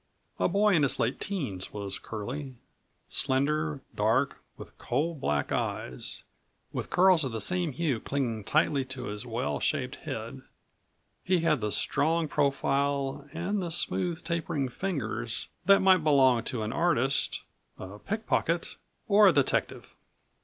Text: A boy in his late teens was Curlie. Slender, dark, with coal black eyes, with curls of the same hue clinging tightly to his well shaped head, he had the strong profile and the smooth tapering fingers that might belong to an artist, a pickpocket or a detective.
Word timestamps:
A 0.39 0.47
boy 0.49 0.73
in 0.73 0.81
his 0.81 0.97
late 0.97 1.19
teens 1.21 1.71
was 1.73 1.99
Curlie. 1.99 2.55
Slender, 3.07 3.81
dark, 3.93 4.39
with 4.57 4.75
coal 4.79 5.13
black 5.13 5.51
eyes, 5.51 6.23
with 6.73 6.89
curls 6.89 7.23
of 7.23 7.31
the 7.33 7.39
same 7.39 7.71
hue 7.73 7.99
clinging 7.99 8.43
tightly 8.43 8.83
to 8.85 9.03
his 9.03 9.27
well 9.27 9.59
shaped 9.59 9.97
head, 9.97 10.41
he 11.23 11.41
had 11.41 11.61
the 11.61 11.71
strong 11.71 12.27
profile 12.27 13.29
and 13.31 13.61
the 13.61 13.69
smooth 13.69 14.23
tapering 14.23 14.69
fingers 14.69 15.49
that 15.67 15.81
might 15.81 16.03
belong 16.03 16.41
to 16.45 16.63
an 16.63 16.73
artist, 16.73 17.43
a 17.77 17.99
pickpocket 17.99 18.77
or 19.07 19.27
a 19.27 19.31
detective. 19.33 19.95